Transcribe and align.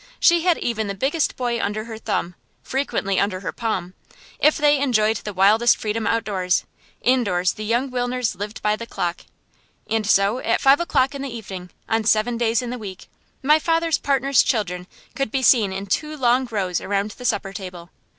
She 0.19 0.41
had 0.41 0.57
even 0.57 0.87
the 0.87 0.95
biggest 0.95 1.35
boy 1.35 1.61
under 1.61 1.83
her 1.83 1.99
thumb, 1.99 2.33
frequently 2.63 3.19
under 3.19 3.41
her 3.41 3.51
palm. 3.51 3.93
If 4.39 4.57
they 4.57 4.79
enjoyed 4.81 5.17
the 5.17 5.31
wildest 5.31 5.77
freedom 5.77 6.07
outdoors, 6.07 6.63
indoors 7.03 7.53
the 7.53 7.63
young 7.65 7.91
Wilners 7.91 8.33
lived 8.35 8.63
by 8.63 8.75
the 8.75 8.87
clock. 8.87 9.21
And 9.87 10.07
so 10.07 10.39
at 10.39 10.59
five 10.59 10.79
o'clock 10.79 11.13
in 11.13 11.21
the 11.21 11.29
evening, 11.29 11.69
on 11.87 12.03
seven 12.05 12.35
days 12.35 12.63
in 12.63 12.71
the 12.71 12.79
week, 12.79 13.09
my 13.43 13.59
father's 13.59 13.99
partner's 13.99 14.41
children 14.41 14.87
could 15.13 15.29
be 15.29 15.43
seen 15.43 15.71
in 15.71 15.85
two 15.85 16.17
long 16.17 16.47
rows 16.49 16.81
around 16.81 17.11
the 17.11 17.23
supper 17.25 17.53
table. 17.53 17.91